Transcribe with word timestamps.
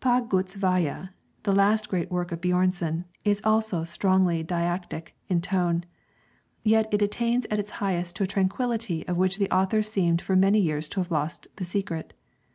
'Paa 0.00 0.20
Gud's 0.20 0.58
Veje,' 0.58 1.08
the 1.44 1.54
last 1.54 1.88
great 1.88 2.10
work 2.10 2.32
of 2.32 2.42
Björnson, 2.42 3.06
is 3.24 3.40
also 3.44 3.82
strongly 3.82 4.42
didactic 4.42 5.16
in 5.30 5.40
tone, 5.40 5.84
yet 6.62 6.86
it 6.92 7.00
attains 7.00 7.46
at 7.50 7.58
its 7.58 7.70
highest 7.80 8.14
to 8.16 8.22
a 8.22 8.26
tranquillity 8.26 9.08
of 9.08 9.16
which 9.16 9.38
the 9.38 9.50
author 9.50 9.82
seemed 9.82 10.20
for 10.20 10.36
many 10.36 10.58
years 10.60 10.86
to 10.90 11.00
have 11.00 11.10
lost 11.10 11.48
the 11.56 11.64
secret. 11.64 12.12